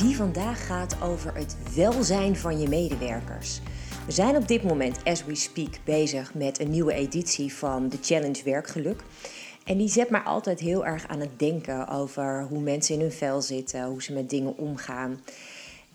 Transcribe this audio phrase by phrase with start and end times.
[0.00, 3.60] die vandaag gaat over het welzijn van je medewerkers.
[4.06, 7.98] We zijn op dit moment, as we speak, bezig met een nieuwe editie van de
[8.00, 9.02] Challenge Werkgeluk.
[9.64, 13.12] En die zet mij altijd heel erg aan het denken over hoe mensen in hun
[13.12, 15.20] vel zitten, hoe ze met dingen omgaan.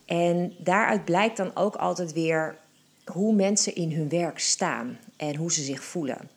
[0.06, 2.58] En daaruit blijkt dan ook altijd weer
[3.06, 6.30] hoe mensen in hun werk staan en hoe ze zich voelen.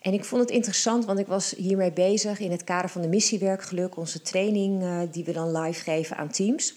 [0.00, 3.08] En ik vond het interessant, want ik was hiermee bezig in het kader van de
[3.08, 6.74] missiewerkgeluk, onze training uh, die we dan live geven aan teams.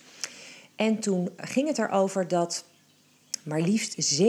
[0.82, 2.66] En toen ging het erover dat
[3.44, 4.24] maar liefst 87%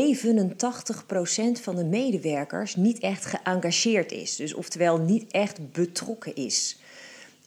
[1.62, 4.36] van de medewerkers niet echt geëngageerd is.
[4.36, 6.78] Dus oftewel niet echt betrokken is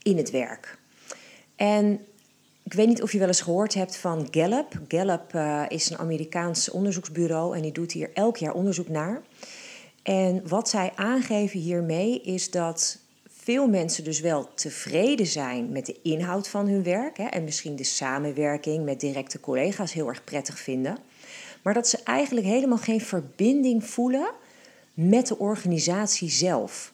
[0.01, 0.77] in het werk.
[1.55, 1.99] En
[2.63, 4.81] ik weet niet of je wel eens gehoord hebt van Gallup.
[4.87, 9.21] Gallup uh, is een Amerikaans onderzoeksbureau en die doet hier elk jaar onderzoek naar.
[10.03, 12.99] En wat zij aangeven hiermee is dat
[13.45, 17.75] veel mensen dus wel tevreden zijn met de inhoud van hun werk hè, en misschien
[17.75, 20.97] de samenwerking met directe collega's heel erg prettig vinden,
[21.61, 24.31] maar dat ze eigenlijk helemaal geen verbinding voelen
[24.93, 26.93] met de organisatie zelf.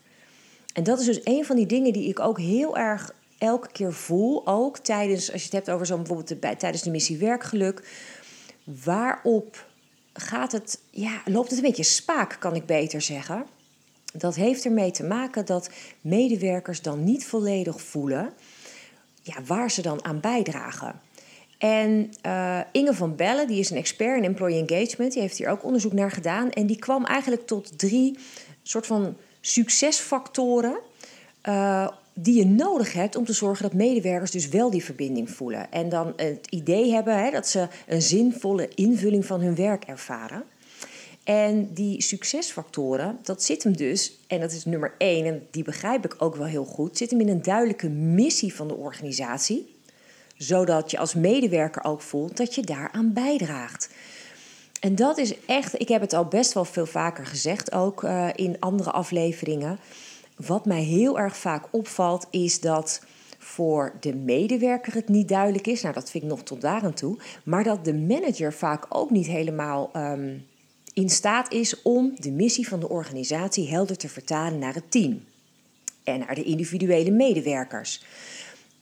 [0.74, 3.94] En dat is dus een van die dingen die ik ook heel erg elke keer
[3.94, 7.88] voel, ook tijdens, als je het hebt over zo'n bijvoorbeeld de, tijdens de missie werkgeluk,
[8.64, 9.68] waarop
[10.14, 13.46] gaat het, ja, loopt het een beetje spaak, kan ik beter zeggen.
[14.12, 15.70] Dat heeft ermee te maken dat
[16.02, 18.34] medewerkers dan niet volledig voelen
[19.22, 21.00] ja, waar ze dan aan bijdragen.
[21.58, 25.50] En uh, Inge van Bellen, die is een expert in employee engagement, die heeft hier
[25.50, 26.50] ook onderzoek naar gedaan.
[26.50, 28.17] En die kwam eigenlijk tot drie
[28.64, 30.78] soort van succesfactoren
[31.48, 35.72] uh, die je nodig hebt om te zorgen dat medewerkers dus wel die verbinding voelen.
[35.72, 40.43] En dan het idee hebben hè, dat ze een zinvolle invulling van hun werk ervaren.
[41.23, 46.05] En die succesfactoren, dat zit hem dus, en dat is nummer één, en die begrijp
[46.05, 49.76] ik ook wel heel goed, zit hem in een duidelijke missie van de organisatie,
[50.37, 53.89] zodat je als medewerker ook voelt dat je daaraan bijdraagt.
[54.80, 58.27] En dat is echt, ik heb het al best wel veel vaker gezegd, ook uh,
[58.36, 59.80] in andere afleveringen.
[60.36, 63.02] Wat mij heel erg vaak opvalt, is dat
[63.37, 65.81] voor de medewerker het niet duidelijk is.
[65.81, 67.17] Nou, dat vind ik nog tot daar aan toe.
[67.43, 70.45] Maar dat de manager vaak ook niet helemaal um,
[70.94, 75.24] in staat is om de missie van de organisatie helder te vertalen naar het team
[76.04, 78.04] en naar de individuele medewerkers.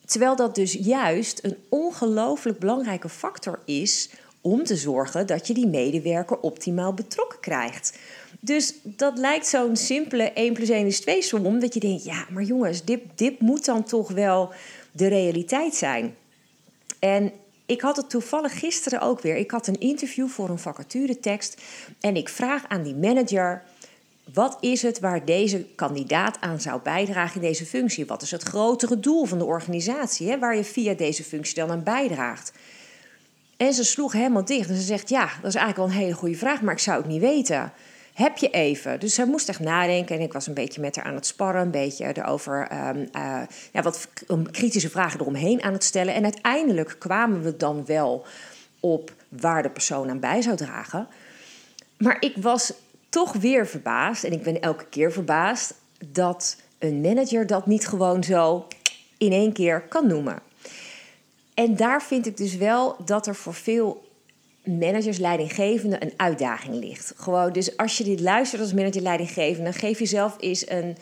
[0.06, 4.10] Terwijl dat dus juist een ongelooflijk belangrijke factor is
[4.42, 7.98] om te zorgen dat je die medewerker optimaal betrokken krijgt.
[8.40, 12.26] Dus dat lijkt zo'n simpele 1 plus 1 is 2 som, dat je denkt, ja,
[12.30, 14.54] maar jongens, dit, dit moet dan toch wel
[14.92, 16.16] de realiteit zijn.
[17.00, 17.32] En
[17.70, 19.36] ik had het toevallig gisteren ook weer.
[19.36, 21.62] Ik had een interview voor een vacaturetekst.
[22.00, 23.64] En ik vraag aan die manager:
[24.34, 28.06] wat is het waar deze kandidaat aan zou bijdragen in deze functie?
[28.06, 31.72] Wat is het grotere doel van de organisatie, hè, waar je via deze functie dan
[31.72, 32.52] aan bijdraagt?
[33.58, 36.20] En ze sloeg helemaal dicht en ze zegt: Ja, dat is eigenlijk wel een hele
[36.20, 37.74] goede vraag, maar ik zou het niet weten
[38.20, 39.00] heb je even?
[39.00, 41.62] Dus zij moest echt nadenken en ik was een beetje met haar aan het sparren,
[41.62, 43.10] een beetje erover, um,
[43.72, 44.08] ja, wat
[44.52, 46.14] kritische vragen eromheen aan het stellen.
[46.14, 48.26] En uiteindelijk kwamen we dan wel
[48.80, 51.08] op waar de persoon aan bij zou dragen.
[51.98, 52.74] Maar ik was
[53.10, 55.74] toch weer verbaasd, en ik ben elke keer verbaasd,
[56.06, 58.68] dat een manager dat niet gewoon zo
[59.18, 60.40] in één keer kan noemen.
[61.54, 64.09] En daar vind ik dus wel dat er voor veel
[64.64, 67.14] managers, leidinggevende een uitdaging ligt.
[67.16, 70.98] Gewoon, dus als je dit luistert als manager, leidinggevende, geef jezelf eens een,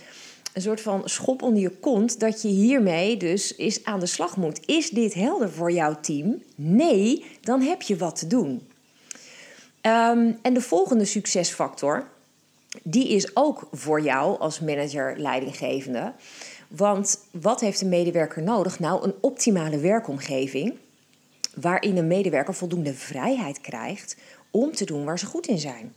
[0.54, 4.38] een soort van schop onder je kont dat je hiermee dus eens aan de slag
[4.38, 4.60] moet.
[4.66, 6.42] Is dit helder voor jouw team?
[6.56, 8.68] Nee, dan heb je wat te doen.
[9.82, 12.08] Um, en de volgende succesfactor,
[12.84, 16.14] die is ook voor jou als manager, leidinggevende.
[16.68, 18.80] Want wat heeft een medewerker nodig?
[18.80, 20.74] Nou, een optimale werkomgeving
[21.62, 24.18] waarin een medewerker voldoende vrijheid krijgt
[24.52, 25.94] om te doen waar ze goed in zijn.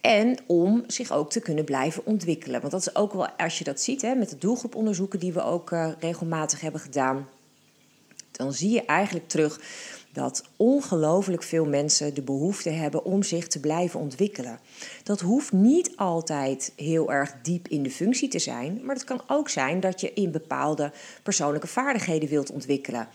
[0.00, 2.60] En om zich ook te kunnen blijven ontwikkelen.
[2.60, 5.42] Want dat is ook wel, als je dat ziet hè, met de doelgroeponderzoeken die we
[5.42, 7.28] ook uh, regelmatig hebben gedaan,
[8.30, 9.60] dan zie je eigenlijk terug
[10.12, 14.58] dat ongelooflijk veel mensen de behoefte hebben om zich te blijven ontwikkelen.
[15.02, 19.22] Dat hoeft niet altijd heel erg diep in de functie te zijn, maar het kan
[19.26, 20.92] ook zijn dat je in bepaalde
[21.22, 23.08] persoonlijke vaardigheden wilt ontwikkelen.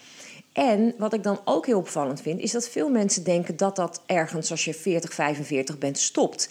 [0.55, 4.01] En wat ik dan ook heel opvallend vind, is dat veel mensen denken dat dat
[4.05, 6.49] ergens als je 40, 45 bent stopt.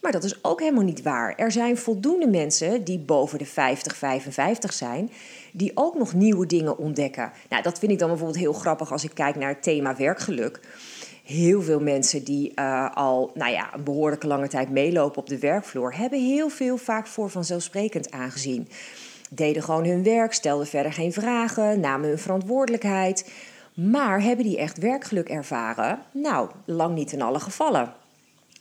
[0.00, 1.34] Maar dat is ook helemaal niet waar.
[1.36, 5.10] Er zijn voldoende mensen die boven de 50, 55 zijn,
[5.52, 7.32] die ook nog nieuwe dingen ontdekken.
[7.48, 10.60] Nou, dat vind ik dan bijvoorbeeld heel grappig als ik kijk naar het thema werkgeluk.
[11.24, 15.38] Heel veel mensen die uh, al nou ja, een behoorlijke lange tijd meelopen op de
[15.38, 18.68] werkvloer, hebben heel veel vaak voor vanzelfsprekend aangezien.
[19.34, 23.30] Deden gewoon hun werk, stelden verder geen vragen, namen hun verantwoordelijkheid.
[23.74, 25.98] Maar hebben die echt werkgeluk ervaren?
[26.10, 27.92] Nou, lang niet in alle gevallen.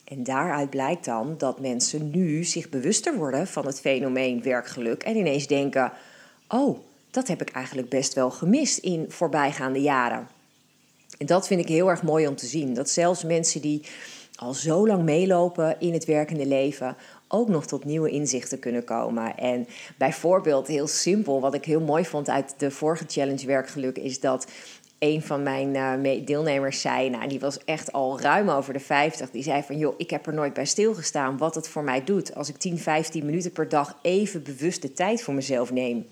[0.04, 5.16] En daaruit blijkt dan dat mensen nu zich bewuster worden van het fenomeen werkgeluk en
[5.16, 5.92] ineens denken:
[6.48, 6.80] Oh,
[7.12, 10.28] dat heb ik eigenlijk best wel gemist in voorbijgaande jaren.
[11.18, 12.74] En dat vind ik heel erg mooi om te zien.
[12.74, 13.82] Dat zelfs mensen die
[14.36, 16.96] al zo lang meelopen in het werkende leven
[17.32, 19.38] ook nog tot nieuwe inzichten kunnen komen.
[19.38, 19.68] En
[19.98, 24.48] bijvoorbeeld, heel simpel, wat ik heel mooi vond uit de vorige challenge Werkgeluk, is dat
[25.00, 25.76] een van mijn
[26.06, 29.32] uh, deelnemers zei, nou, die was echt al ruim over de 50.
[29.32, 32.36] Die zei van, joh, ik heb er nooit bij stilgestaan wat het voor mij doet
[32.36, 36.08] als ik 10, 15 minuten per dag even bewust de tijd voor mezelf neem.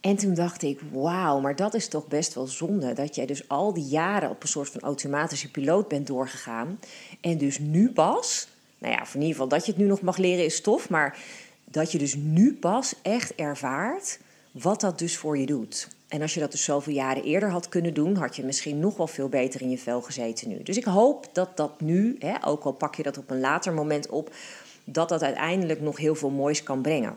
[0.00, 2.92] En toen dacht ik, wauw, maar dat is toch best wel zonde.
[2.92, 6.78] Dat jij dus al die jaren op een soort van automatische piloot bent doorgegaan.
[7.20, 8.48] En dus nu pas,
[8.78, 10.90] nou ja, in ieder geval dat je het nu nog mag leren is tof.
[10.90, 11.18] Maar
[11.64, 14.18] dat je dus nu pas echt ervaart
[14.50, 15.88] wat dat dus voor je doet.
[16.08, 18.96] En als je dat dus zoveel jaren eerder had kunnen doen, had je misschien nog
[18.96, 20.62] wel veel beter in je vel gezeten nu.
[20.62, 23.72] Dus ik hoop dat dat nu, hè, ook al pak je dat op een later
[23.72, 24.34] moment op,
[24.84, 27.16] dat dat uiteindelijk nog heel veel moois kan brengen.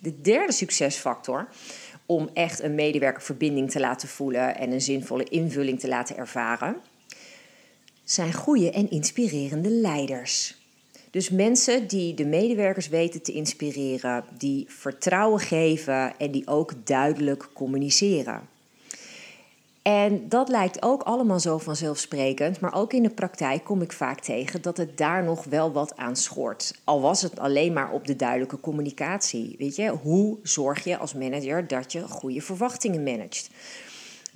[0.00, 1.48] De derde succesfactor
[2.06, 6.76] om echt een medewerkerverbinding te laten voelen en een zinvolle invulling te laten ervaren,
[8.04, 10.62] zijn goede en inspirerende leiders.
[11.10, 17.48] Dus mensen die de medewerkers weten te inspireren, die vertrouwen geven en die ook duidelijk
[17.52, 18.48] communiceren.
[19.82, 24.20] En dat lijkt ook allemaal zo vanzelfsprekend, maar ook in de praktijk kom ik vaak
[24.20, 26.80] tegen dat het daar nog wel wat aan schort.
[26.84, 29.54] Al was het alleen maar op de duidelijke communicatie.
[29.58, 33.50] Weet je, hoe zorg je als manager dat je goede verwachtingen managt?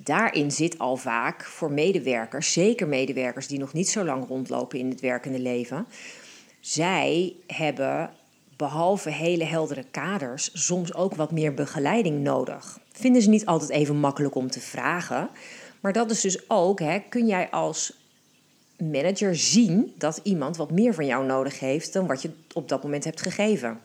[0.03, 4.89] Daarin zit al vaak voor medewerkers, zeker medewerkers die nog niet zo lang rondlopen in
[4.89, 5.85] het werkende leven,
[6.59, 8.09] zij hebben
[8.55, 12.79] behalve hele heldere kaders soms ook wat meer begeleiding nodig.
[12.91, 15.29] Vinden ze niet altijd even makkelijk om te vragen.
[15.79, 17.93] Maar dat is dus ook, hè, kun jij als
[18.77, 22.83] manager zien dat iemand wat meer van jou nodig heeft dan wat je op dat
[22.83, 23.79] moment hebt gegeven.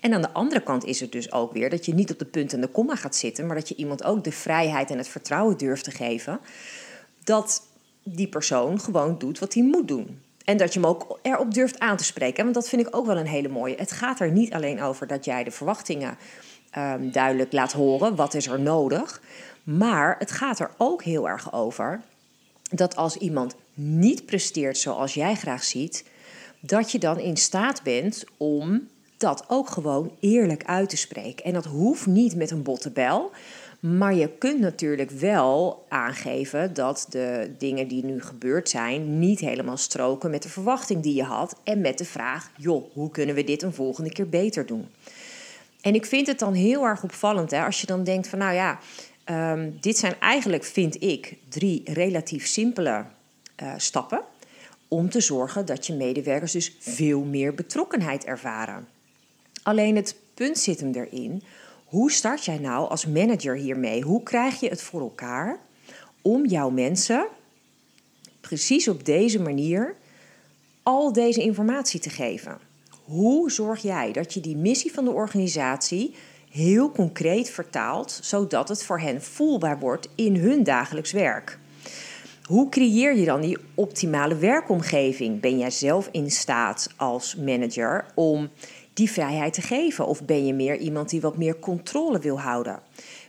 [0.00, 2.24] En aan de andere kant is het dus ook weer dat je niet op de
[2.24, 5.08] punt en de komma gaat zitten, maar dat je iemand ook de vrijheid en het
[5.08, 6.40] vertrouwen durft te geven
[7.24, 7.62] dat
[8.02, 10.22] die persoon gewoon doet wat hij moet doen.
[10.44, 12.42] En dat je hem ook erop durft aan te spreken.
[12.42, 13.74] Want dat vind ik ook wel een hele mooie.
[13.76, 16.18] Het gaat er niet alleen over dat jij de verwachtingen
[16.78, 18.16] um, duidelijk laat horen.
[18.16, 19.22] Wat is er nodig?
[19.62, 22.00] Maar het gaat er ook heel erg over
[22.70, 26.04] dat als iemand niet presteert zoals jij graag ziet,
[26.60, 31.44] dat je dan in staat bent om dat ook gewoon eerlijk uit te spreken.
[31.44, 33.30] En dat hoeft niet met een botte bel.
[33.80, 39.76] Maar je kunt natuurlijk wel aangeven dat de dingen die nu gebeurd zijn niet helemaal
[39.76, 43.44] stroken met de verwachting die je had en met de vraag: joh, hoe kunnen we
[43.44, 44.88] dit een volgende keer beter doen?
[45.80, 48.54] En ik vind het dan heel erg opvallend hè, als je dan denkt van nou
[48.54, 48.78] ja,
[49.52, 53.04] um, dit zijn eigenlijk, vind ik, drie relatief simpele
[53.62, 54.20] uh, stappen
[54.88, 58.88] om te zorgen dat je medewerkers dus veel meer betrokkenheid ervaren.
[59.68, 61.42] Alleen het punt zit hem erin
[61.84, 64.02] hoe start jij nou als manager hiermee?
[64.02, 65.58] Hoe krijg je het voor elkaar
[66.22, 67.26] om jouw mensen
[68.40, 69.94] precies op deze manier
[70.82, 72.58] al deze informatie te geven?
[73.04, 76.14] Hoe zorg jij dat je die missie van de organisatie
[76.50, 81.58] heel concreet vertaalt, zodat het voor hen voelbaar wordt in hun dagelijks werk?
[82.48, 85.40] Hoe creëer je dan die optimale werkomgeving?
[85.40, 88.50] Ben jij zelf in staat als manager om
[88.98, 90.06] die vrijheid te geven?
[90.06, 92.80] Of ben je meer iemand die wat meer controle wil houden?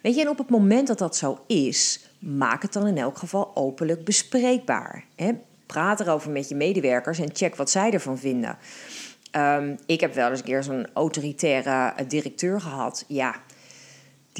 [0.01, 3.17] Weet je, en op het moment dat dat zo is, maak het dan in elk
[3.17, 5.05] geval openlijk bespreekbaar.
[5.15, 5.31] Hè?
[5.65, 8.57] Praat erover met je medewerkers en check wat zij ervan vinden.
[9.31, 13.05] Um, ik heb wel eens een keer zo'n autoritaire directeur gehad.
[13.07, 13.35] Ja,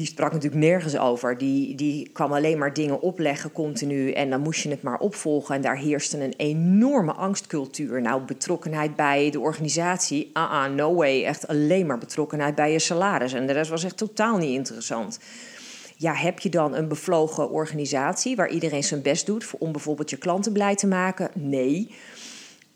[0.00, 1.38] die sprak natuurlijk nergens over.
[1.38, 4.12] Die, die kwam alleen maar dingen opleggen continu.
[4.12, 5.54] En dan moest je het maar opvolgen.
[5.54, 8.00] En daar heerste een enorme angstcultuur.
[8.00, 10.30] Nou, betrokkenheid bij de organisatie.
[10.32, 11.24] Ah, ah, no way.
[11.24, 13.32] Echt alleen maar betrokkenheid bij je salaris.
[13.32, 15.18] En de rest was echt totaal niet interessant.
[15.96, 20.16] Ja, heb je dan een bevlogen organisatie waar iedereen zijn best doet om bijvoorbeeld je
[20.16, 21.30] klanten blij te maken?
[21.34, 21.94] Nee.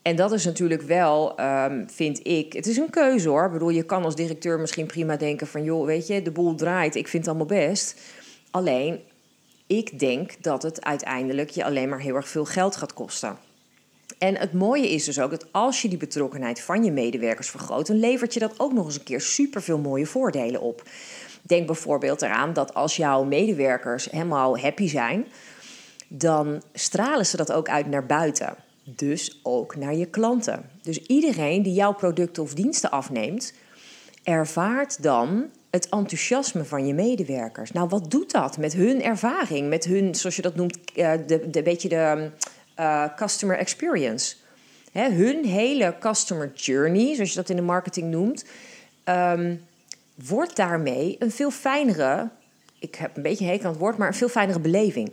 [0.05, 3.45] En dat is natuurlijk wel, um, vind ik, het is een keuze hoor.
[3.45, 6.55] Ik bedoel, je kan als directeur misschien prima denken van, joh, weet je, de boel
[6.55, 8.01] draait, ik vind het allemaal best.
[8.51, 9.01] Alleen,
[9.67, 13.39] ik denk dat het uiteindelijk je alleen maar heel erg veel geld gaat kosten.
[14.19, 17.87] En het mooie is dus ook dat als je die betrokkenheid van je medewerkers vergroot,
[17.87, 20.83] dan levert je dat ook nog eens een keer super veel mooie voordelen op.
[21.43, 25.27] Denk bijvoorbeeld eraan dat als jouw medewerkers helemaal happy zijn,
[26.09, 28.64] dan stralen ze dat ook uit naar buiten.
[28.85, 30.71] Dus ook naar je klanten.
[30.83, 33.53] Dus iedereen die jouw producten of diensten afneemt,
[34.23, 37.73] ervaart dan het enthousiasme van je medewerkers.
[37.73, 41.51] Nou, wat doet dat met hun ervaring, met hun, zoals je dat noemt, uh, de,
[41.51, 42.31] de beetje de
[42.79, 44.37] uh, customer experience?
[44.93, 48.45] Hun hele customer journey, zoals je dat in de marketing noemt,
[49.05, 49.61] um,
[50.15, 52.31] wordt daarmee een veel fijnere,
[52.79, 55.11] ik heb een beetje hekel aan het woord, maar een veel fijnere beleving.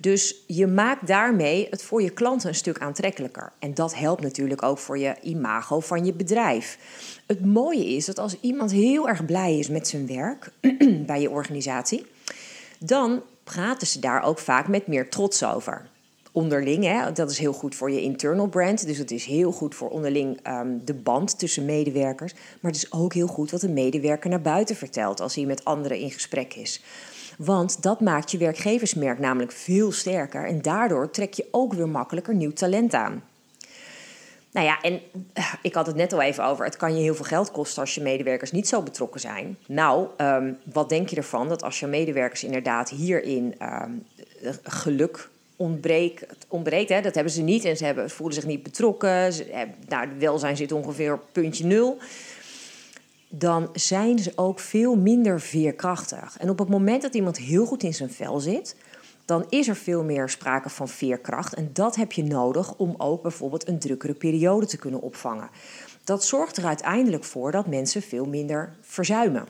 [0.00, 3.52] Dus je maakt daarmee het voor je klanten een stuk aantrekkelijker.
[3.58, 6.78] En dat helpt natuurlijk ook voor je imago van je bedrijf.
[7.26, 10.50] Het mooie is dat als iemand heel erg blij is met zijn werk
[11.06, 12.06] bij je organisatie,
[12.78, 15.88] dan praten ze daar ook vaak met meer trots over.
[16.32, 18.86] Onderling, hè, dat is heel goed voor je internal brand.
[18.86, 22.32] Dus het is heel goed voor onderling um, de band tussen medewerkers.
[22.32, 25.64] Maar het is ook heel goed wat een medewerker naar buiten vertelt als hij met
[25.64, 26.82] anderen in gesprek is.
[27.38, 32.34] Want dat maakt je werkgeversmerk namelijk veel sterker en daardoor trek je ook weer makkelijker
[32.34, 33.22] nieuw talent aan.
[34.52, 35.00] Nou ja, en
[35.32, 36.64] eh, ik had het net al even over.
[36.64, 39.58] Het kan je heel veel geld kosten als je medewerkers niet zo betrokken zijn.
[39.66, 44.04] Nou, um, wat denk je ervan dat als je medewerkers inderdaad hierin um,
[44.62, 49.10] geluk ontbreekt, ontbreekt hè, dat hebben ze niet en ze hebben, voelen zich niet betrokken.
[49.10, 51.98] Hebben, nou, welzijn zit ongeveer op puntje nul
[53.32, 56.36] dan zijn ze ook veel minder veerkrachtig.
[56.38, 58.76] En op het moment dat iemand heel goed in zijn vel zit,
[59.24, 61.54] dan is er veel meer sprake van veerkracht.
[61.54, 65.50] En dat heb je nodig om ook bijvoorbeeld een drukkere periode te kunnen opvangen.
[66.04, 69.46] Dat zorgt er uiteindelijk voor dat mensen veel minder verzuimen.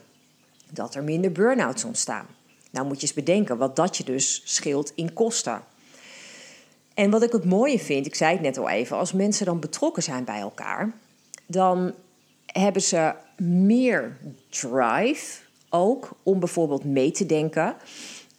[0.71, 2.27] Dat er minder burn-outs ontstaan.
[2.71, 5.63] Nou moet je eens bedenken wat dat je dus scheelt in kosten.
[6.95, 9.61] En wat ik het mooie vind, ik zei het net al even, als mensen dan
[9.61, 10.93] betrokken zijn bij elkaar,
[11.47, 11.95] dan
[12.47, 14.17] hebben ze meer
[14.49, 17.75] drive ook om bijvoorbeeld mee te denken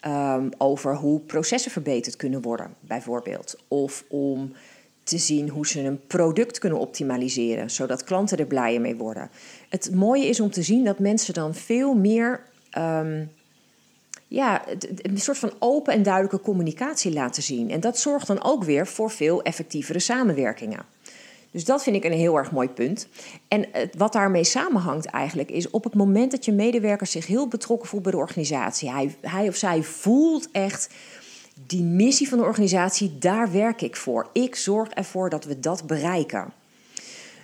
[0.08, 3.56] um, over hoe processen verbeterd kunnen worden, bijvoorbeeld.
[3.68, 4.54] Of om
[5.04, 9.30] te zien hoe ze een product kunnen optimaliseren, zodat klanten er blijer mee worden.
[9.70, 12.44] Het mooie is om te zien dat mensen dan veel meer
[12.78, 13.32] um,
[14.28, 14.64] ja,
[15.02, 17.70] een soort van open en duidelijke communicatie laten zien.
[17.70, 20.86] En dat zorgt dan ook weer voor veel effectievere samenwerkingen.
[21.52, 23.08] Dus dat vind ik een heel erg mooi punt.
[23.48, 23.66] En
[23.98, 28.04] wat daarmee samenhangt eigenlijk is op het moment dat je medewerker zich heel betrokken voelt
[28.04, 30.90] bij de organisatie, hij, hij of zij voelt echt
[31.68, 34.30] die missie van de organisatie, daar werk ik voor.
[34.34, 36.54] Ik zorg ervoor dat we dat bereiken.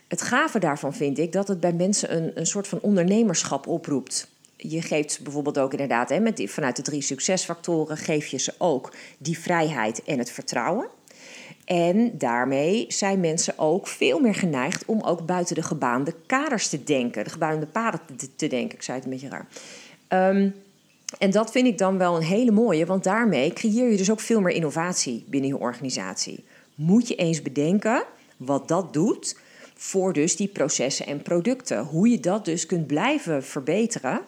[0.07, 4.27] Het gave daarvan vind ik dat het bij mensen een, een soort van ondernemerschap oproept.
[4.55, 8.53] Je geeft bijvoorbeeld ook inderdaad, hè, met die, vanuit de drie succesfactoren, geef je ze
[8.57, 10.87] ook die vrijheid en het vertrouwen.
[11.65, 16.83] En daarmee zijn mensen ook veel meer geneigd om ook buiten de gebaande kaders te
[16.83, 17.23] denken.
[17.23, 17.99] De gebaande paden
[18.35, 18.75] te, denken.
[18.77, 19.47] Ik zei het een beetje raar.
[20.33, 20.53] Um,
[21.17, 24.19] en dat vind ik dan wel een hele mooie, want daarmee creëer je dus ook
[24.19, 26.43] veel meer innovatie binnen je organisatie.
[26.75, 28.03] Moet je eens bedenken
[28.37, 29.37] wat dat doet
[29.73, 31.83] voor dus die processen en producten.
[31.83, 34.21] Hoe je dat dus kunt blijven verbeteren,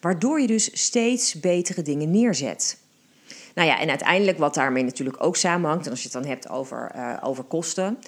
[0.00, 2.78] waardoor je dus steeds betere dingen neerzet.
[3.54, 6.48] Nou ja, en uiteindelijk wat daarmee natuurlijk ook samenhangt, en als je het dan hebt
[6.48, 7.98] over, uh, over kosten,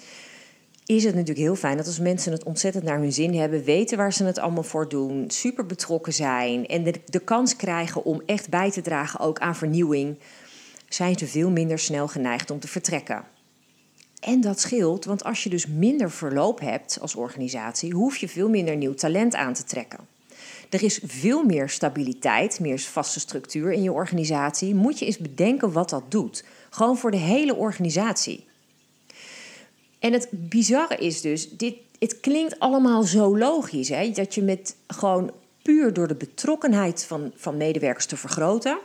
[0.85, 3.97] is het natuurlijk heel fijn dat als mensen het ontzettend naar hun zin hebben, weten
[3.97, 8.21] waar ze het allemaal voor doen, super betrokken zijn en de, de kans krijgen om
[8.25, 10.19] echt bij te dragen ook aan vernieuwing,
[10.89, 13.23] zijn ze veel minder snel geneigd om te vertrekken.
[14.19, 18.49] En dat scheelt, want als je dus minder verloop hebt als organisatie, hoef je veel
[18.49, 19.99] minder nieuw talent aan te trekken.
[20.69, 24.75] Er is veel meer stabiliteit, meer vaste structuur in je organisatie.
[24.75, 26.43] Moet je eens bedenken wat dat doet.
[26.69, 28.45] Gewoon voor de hele organisatie.
[29.99, 34.11] En het bizarre is dus, dit, het klinkt allemaal zo logisch, hè?
[34.11, 35.31] dat je met gewoon
[35.61, 38.77] puur door de betrokkenheid van, van medewerkers te vergroten,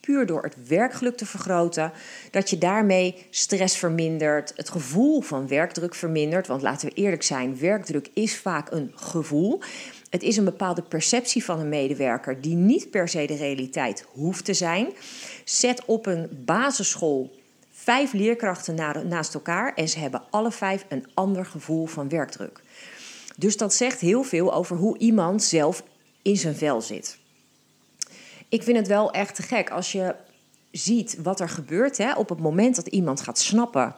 [0.00, 1.92] puur door het werkgeluk te vergroten,
[2.30, 6.46] dat je daarmee stress vermindert, het gevoel van werkdruk vermindert.
[6.46, 9.60] Want laten we eerlijk zijn, werkdruk is vaak een gevoel.
[10.08, 14.44] Het is een bepaalde perceptie van een medewerker die niet per se de realiteit hoeft
[14.44, 14.88] te zijn.
[15.44, 17.36] Zet op een basisschool
[17.70, 18.74] vijf leerkrachten
[19.08, 22.60] naast elkaar en ze hebben alle vijf een ander gevoel van werkdruk.
[23.36, 25.82] Dus dat zegt heel veel over hoe iemand zelf
[26.22, 27.18] in zijn vel zit.
[28.48, 30.14] Ik vind het wel echt te gek als je
[30.70, 33.94] ziet wat er gebeurt hè, op het moment dat iemand gaat snappen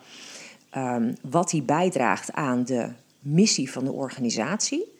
[0.76, 2.88] um, wat hij bijdraagt aan de
[3.20, 4.98] missie van de organisatie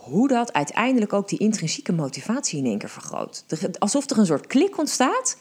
[0.00, 3.44] hoe dat uiteindelijk ook die intrinsieke motivatie in één keer vergroot.
[3.78, 5.36] Alsof er een soort klik ontstaat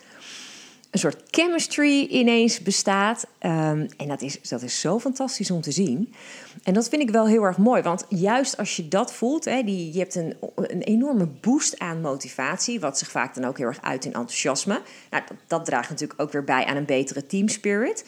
[0.91, 3.27] een soort chemistry ineens bestaat.
[3.39, 6.13] Ehm, en dat is, dat is zo fantastisch om te zien.
[6.63, 7.81] En dat vind ik wel heel erg mooi.
[7.81, 12.01] Want juist als je dat voelt, hè, die, je hebt een, een enorme boost aan
[12.01, 12.79] motivatie.
[12.79, 14.81] Wat zich vaak dan ook heel erg uit in enthousiasme.
[15.09, 18.05] Nou, dat, dat draagt natuurlijk ook weer bij aan een betere team spirit.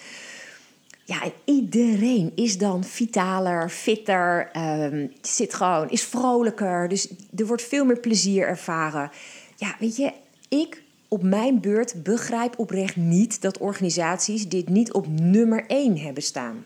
[1.12, 6.88] Ja, en iedereen is dan vitaler, fitter, um, zit gewoon, is vrolijker.
[6.88, 9.12] Dus er wordt veel meer plezier ervaren.
[9.56, 10.12] Ja, weet je,
[10.50, 16.24] ik op mijn beurt begrijp oprecht niet dat organisaties dit niet op nummer 1 hebben
[16.24, 16.66] staan.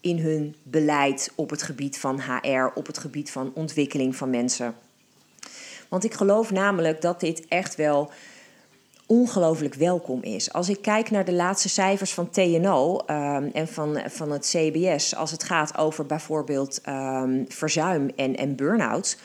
[0.00, 4.74] In hun beleid op het gebied van HR, op het gebied van ontwikkeling van mensen.
[5.88, 8.10] Want ik geloof namelijk dat dit echt wel
[9.06, 10.52] ongelooflijk welkom is.
[10.52, 15.14] Als ik kijk naar de laatste cijfers van TNO um, en van, van het CBS,
[15.14, 19.16] als het gaat over bijvoorbeeld um, verzuim en, en burn-outs,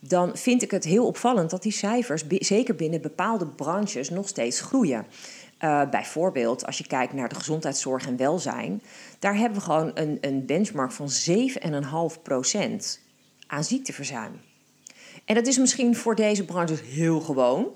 [0.00, 4.60] dan vind ik het heel opvallend dat die cijfers, zeker binnen bepaalde branches, nog steeds
[4.60, 5.06] groeien.
[5.60, 8.82] Uh, bijvoorbeeld als je kijkt naar de gezondheidszorg en welzijn,
[9.18, 13.00] daar hebben we gewoon een, een benchmark van 7,5%
[13.46, 14.40] aan ziekteverzuim.
[15.24, 17.66] En dat is misschien voor deze branches heel gewoon.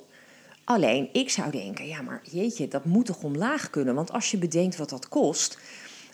[0.71, 3.95] Alleen ik zou denken, ja, maar jeetje, dat moet toch omlaag kunnen?
[3.95, 5.59] Want als je bedenkt wat dat kost,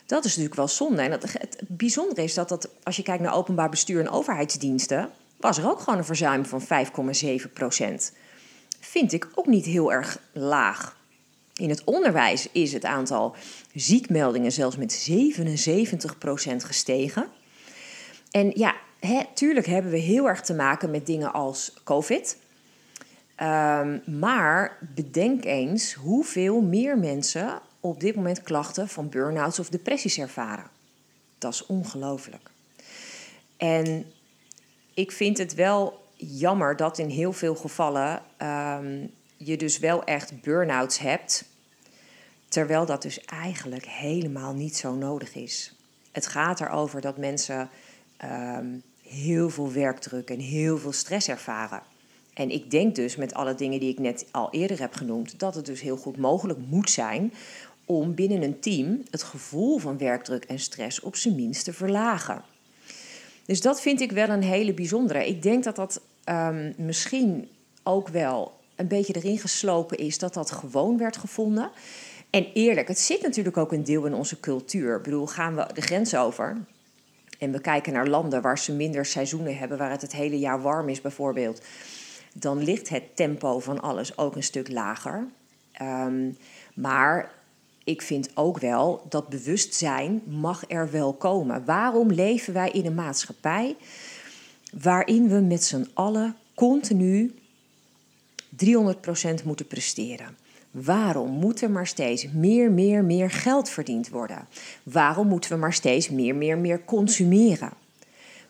[0.07, 1.03] dat is natuurlijk wel zonde.
[1.03, 5.11] En het, het bijzondere is dat, dat als je kijkt naar openbaar bestuur en overheidsdiensten,
[5.37, 8.13] was er ook gewoon een verzuim van 5,7 procent.
[8.81, 10.97] Vind ik ook niet heel erg laag.
[11.55, 13.37] In het onderwijs is het aantal
[13.75, 17.29] ziekmeldingen zelfs met 77 procent gestegen.
[18.31, 22.45] En ja, hè, tuurlijk hebben we heel erg te maken met dingen als COVID.
[23.43, 30.19] Um, maar bedenk eens hoeveel meer mensen op dit moment klachten van burn-outs of depressies
[30.19, 30.71] ervaren.
[31.39, 32.51] Dat is ongelooflijk.
[33.57, 34.13] En
[34.95, 40.41] ik vind het wel jammer dat in heel veel gevallen um, je dus wel echt
[40.41, 41.45] burn-outs hebt,
[42.49, 45.75] terwijl dat dus eigenlijk helemaal niet zo nodig is.
[46.13, 47.71] Het gaat erover dat mensen
[48.25, 51.83] um, heel veel werkdruk en heel veel stress ervaren.
[52.37, 55.55] En ik denk dus met alle dingen die ik net al eerder heb genoemd, dat
[55.55, 57.33] het dus heel goed mogelijk moet zijn
[57.85, 62.43] om binnen een team het gevoel van werkdruk en stress op zijn minst te verlagen.
[63.47, 65.27] Dus dat vind ik wel een hele bijzondere.
[65.27, 67.49] Ik denk dat dat um, misschien
[67.83, 71.71] ook wel een beetje erin geslopen is dat dat gewoon werd gevonden.
[72.31, 74.97] En eerlijk, het zit natuurlijk ook een deel in onze cultuur.
[74.97, 76.57] Ik bedoel, gaan we de grens over
[77.39, 80.63] en we kijken naar landen waar ze minder seizoenen hebben, waar het het hele jaar
[80.63, 81.61] warm is bijvoorbeeld,
[82.39, 85.27] dan ligt het tempo van alles ook een stuk lager.
[85.83, 86.37] Um,
[86.75, 87.33] maar
[87.85, 91.65] ik vind ook wel dat bewustzijn mag er wel komen.
[91.65, 93.77] Waarom leven wij in een maatschappij
[94.81, 97.35] waarin we met z'n allen continu
[98.65, 100.37] 300% moeten presteren?
[100.71, 104.47] Waarom moet er maar steeds meer, meer, meer geld verdiend worden?
[104.83, 107.73] Waarom moeten we maar steeds meer, meer, meer consumeren?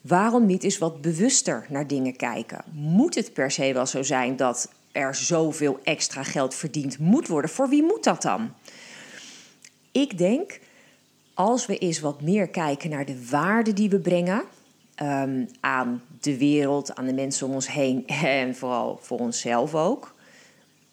[0.06, 2.64] Waarom niet eens wat bewuster naar dingen kijken?
[2.72, 7.50] Moet het per se wel zo zijn dat er zoveel extra geld verdiend moet worden?
[7.50, 8.50] Voor wie moet dat dan?
[10.00, 10.60] ik denk,
[11.34, 14.42] als we eens wat meer kijken naar de waarde die we brengen
[14.94, 18.06] ehm, aan de wereld, aan de mensen om ons heen
[18.40, 20.14] en vooral voor onszelf ook,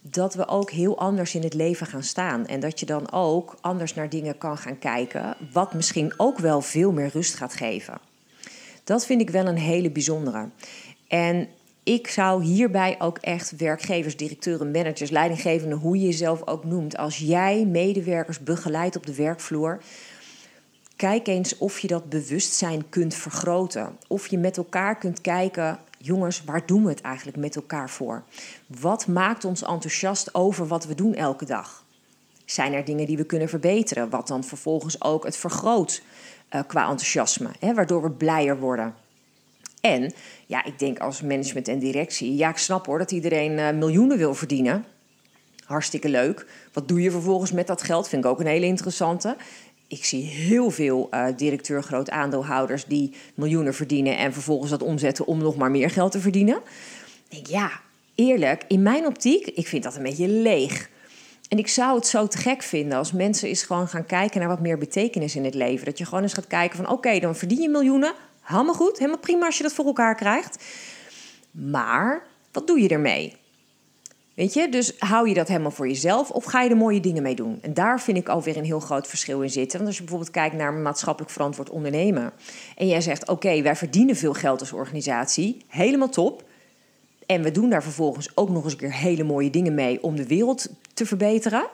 [0.02, 2.46] dat we ook heel anders in het leven gaan staan.
[2.46, 6.62] En dat je dan ook anders naar dingen kan gaan kijken, wat misschien ook wel
[6.62, 8.00] veel meer rust gaat geven.
[8.84, 10.50] Dat vind ik wel een hele bijzondere.
[11.08, 11.48] En
[11.84, 17.18] ik zou hierbij ook echt werkgevers, directeuren, managers, leidinggevenden, hoe je jezelf ook noemt, als
[17.18, 19.82] jij medewerkers begeleidt op de werkvloer,
[20.96, 23.98] kijk eens of je dat bewustzijn kunt vergroten.
[24.08, 28.24] Of je met elkaar kunt kijken, jongens, waar doen we het eigenlijk met elkaar voor?
[28.68, 31.84] Wat maakt ons enthousiast over wat we doen elke dag?
[32.46, 36.02] Zijn er dingen die we kunnen verbeteren, wat dan vervolgens ook het vergroot
[36.56, 38.96] uh, qua enthousiasme, hè, waardoor we blijer worden?
[39.82, 40.14] En
[40.46, 44.18] ja, ik denk als management en directie, ja, ik snap hoor dat iedereen uh, miljoenen
[44.18, 44.86] wil verdienen.
[45.66, 46.46] Hartstikke leuk.
[46.74, 48.10] Wat doe je vervolgens met dat geld?
[48.10, 49.36] Vind ik ook een hele interessante.
[49.88, 55.26] Ik zie heel veel uh, directeur, groot aandeelhouders die miljoenen verdienen en vervolgens dat omzetten
[55.26, 56.58] om nog maar meer geld te verdienen.
[57.30, 57.72] Ik denk, ja,
[58.16, 60.90] eerlijk, in mijn optiek, ik vind dat een beetje leeg.
[61.54, 64.50] En ik zou het zo te gek vinden als mensen eens gewoon gaan kijken naar
[64.50, 65.86] wat meer betekenis in het leven.
[65.86, 68.14] Dat je gewoon eens gaat kijken van oké, dan verdien je miljoenen.
[68.42, 70.64] Helemaal goed, helemaal prima als je dat voor elkaar krijgt.
[71.52, 73.36] Maar wat doe je ermee?
[74.34, 77.24] Weet je, dus hou je dat helemaal voor jezelf of ga je er mooie dingen
[77.24, 77.60] mee doen?
[77.62, 79.78] En daar vind ik alweer een heel groot verschil in zitten.
[79.78, 82.32] Want als je bijvoorbeeld kijkt naar maatschappelijk verantwoord ondernemen
[82.76, 86.44] en jij zegt: Oké, wij verdienen veel geld als organisatie, helemaal top.
[87.26, 90.16] En we doen daar vervolgens ook nog eens een keer hele mooie dingen mee om
[90.16, 91.68] de wereld te verbeteren.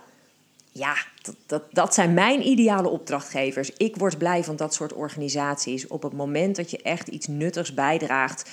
[0.71, 3.71] ja, dat, dat, dat zijn mijn ideale opdrachtgevers.
[3.77, 5.87] Ik word blij van dat soort organisaties.
[5.87, 8.49] Op het moment dat je echt iets nuttigs bijdraagt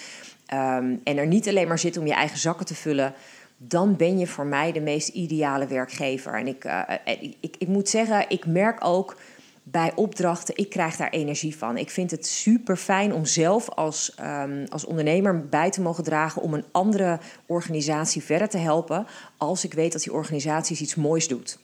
[0.46, 3.14] ehm, en er niet alleen maar zit om je eigen zakken te vullen,
[3.56, 6.34] dan ben je voor mij de meest ideale werkgever.
[6.34, 6.64] En ik,
[7.04, 9.16] ik, ik, ik moet zeggen, ik merk ook
[9.68, 11.76] bij opdrachten, ik krijg daar energie van.
[11.76, 16.42] Ik vind het super fijn om zelf als, um, als ondernemer bij te mogen dragen
[16.42, 19.06] om een andere organisatie verder te helpen.
[19.36, 21.58] Als ik weet dat die organisatie iets moois doet.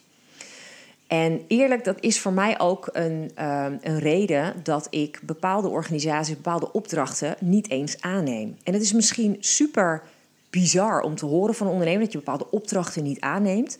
[1.06, 6.36] En eerlijk, dat is voor mij ook een, um, een reden dat ik bepaalde organisaties,
[6.36, 8.56] bepaalde opdrachten niet eens aanneem.
[8.62, 10.02] En het is misschien super
[10.50, 13.78] bizar om te horen van een ondernemer dat je bepaalde opdrachten niet aanneemt.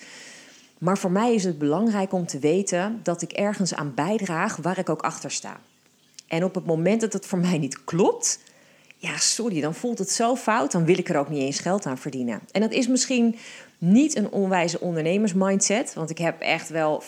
[0.82, 4.78] Maar voor mij is het belangrijk om te weten dat ik ergens aan bijdraag waar
[4.78, 5.60] ik ook achter sta.
[6.26, 8.40] En op het moment dat het voor mij niet klopt,
[8.96, 11.86] ja, sorry, dan voelt het zo fout, dan wil ik er ook niet eens geld
[11.86, 12.40] aan verdienen.
[12.50, 13.36] En dat is misschien
[13.78, 17.02] niet een onwijze ondernemersmindset, want ik heb echt wel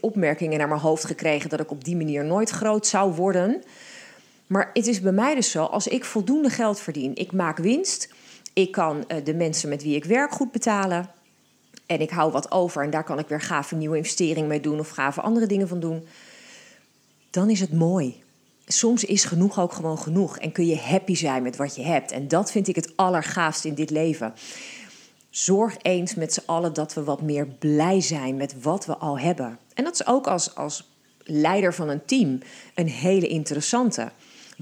[0.00, 3.62] opmerkingen naar mijn hoofd gekregen dat ik op die manier nooit groot zou worden.
[4.46, 8.08] Maar het is bij mij dus zo, als ik voldoende geld verdien, ik maak winst,
[8.52, 11.10] ik kan eh, de mensen met wie ik werk goed betalen,
[11.90, 14.78] en ik hou wat over en daar kan ik weer gave nieuwe investering mee doen
[14.78, 16.06] of gave andere dingen van doen,
[17.30, 18.22] dan is het mooi.
[18.66, 22.10] Soms is genoeg ook gewoon genoeg en kun je happy zijn met wat je hebt.
[22.10, 24.34] En dat vind ik het allergaafst in dit leven.
[25.30, 29.18] Zorg eens met z'n allen dat we wat meer blij zijn met wat we al
[29.18, 29.58] hebben.
[29.74, 30.90] En dat is ook als, als
[31.24, 32.38] leider van een team
[32.74, 34.10] een hele interessante.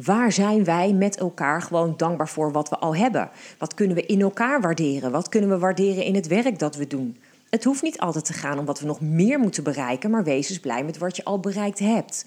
[0.04, 3.30] Waar zijn wij met elkaar gewoon dankbaar voor wat we al hebben?
[3.58, 5.10] Wat kunnen we in elkaar waarderen?
[5.10, 7.16] Wat kunnen we waarderen in het werk dat we doen?
[7.50, 10.48] Het hoeft niet altijd te gaan om wat we nog meer moeten bereiken, maar wees
[10.50, 12.24] eens blij met wat je al bereikt hebt.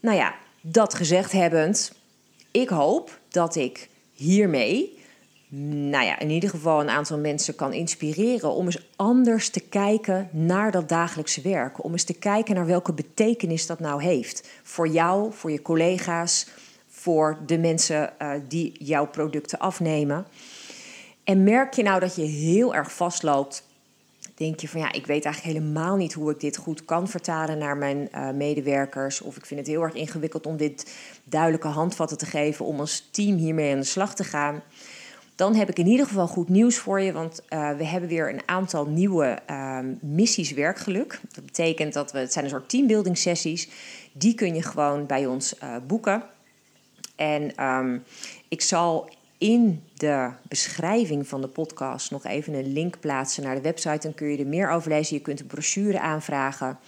[0.00, 1.92] Nou ja, dat gezegd hebbend,
[2.50, 4.98] ik hoop dat ik hiermee,
[5.52, 10.28] nou ja, in ieder geval een aantal mensen kan inspireren om eens anders te kijken
[10.32, 11.84] naar dat dagelijkse werk.
[11.84, 14.48] Om eens te kijken naar welke betekenis dat nou heeft.
[14.62, 16.46] Voor jou, voor je collega's,
[16.88, 20.26] voor de mensen uh, die jouw producten afnemen.
[21.24, 23.62] En merk je nou dat je heel erg vastloopt
[24.40, 27.58] denk je van ja, ik weet eigenlijk helemaal niet hoe ik dit goed kan vertalen
[27.58, 29.20] naar mijn uh, medewerkers.
[29.20, 30.92] Of ik vind het heel erg ingewikkeld om dit
[31.24, 34.62] duidelijke handvatten te geven om als team hiermee aan de slag te gaan.
[35.40, 38.32] Dan heb ik in ieder geval goed nieuws voor je, want uh, we hebben weer
[38.32, 41.20] een aantal nieuwe uh, missies werkgeluk.
[41.32, 43.68] Dat betekent dat we, het zijn een soort teambuilding sessies,
[44.12, 46.22] die kun je gewoon bij ons uh, boeken.
[47.16, 48.02] En um,
[48.48, 53.60] ik zal in de beschrijving van de podcast nog even een link plaatsen naar de
[53.60, 53.98] website.
[54.00, 55.16] Dan kun je er meer over lezen.
[55.16, 56.78] Je kunt een brochure aanvragen.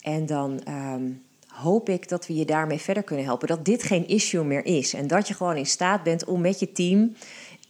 [0.00, 3.48] En dan um, hoop ik dat we je daarmee verder kunnen helpen.
[3.48, 4.94] Dat dit geen issue meer is.
[4.94, 7.14] En dat je gewoon in staat bent om met je team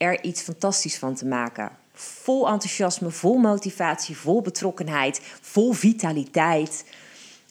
[0.02, 1.70] er iets fantastisch van te maken.
[1.92, 6.84] Vol enthousiasme, vol motivatie, vol betrokkenheid, vol vitaliteit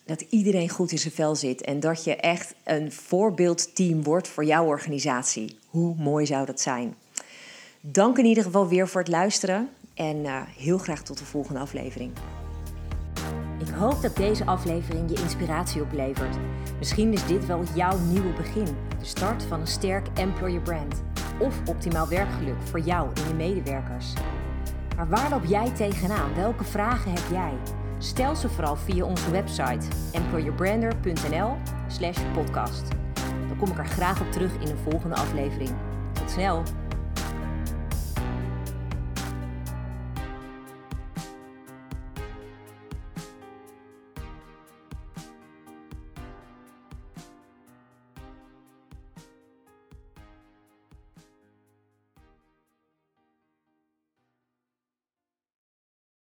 [0.05, 4.45] dat iedereen goed in zijn vel zit en dat je echt een voorbeeldteam wordt voor
[4.45, 5.57] jouw organisatie.
[5.67, 6.95] Hoe mooi zou dat zijn?
[7.81, 11.59] Dank in ieder geval weer voor het luisteren en uh, heel graag tot de volgende
[11.59, 12.11] aflevering.
[13.59, 16.37] Ik hoop dat deze aflevering je inspiratie oplevert.
[16.77, 18.65] Misschien is dit wel jouw nieuwe begin,
[18.99, 21.01] de start van een sterk employer brand
[21.41, 24.13] of optimaal werkgeluk voor jou en je medewerkers.
[24.95, 26.35] Maar waar loop jij tegenaan?
[26.35, 27.53] Welke vragen heb jij?
[27.97, 32.87] Stel ze vooral via onze website employerbrander.nl slash podcast.
[33.47, 35.71] Dan kom ik er graag op terug in een volgende aflevering.
[36.13, 36.80] Tot snel!